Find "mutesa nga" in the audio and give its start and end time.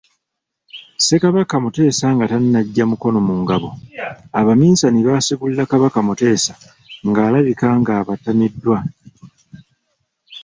1.63-2.25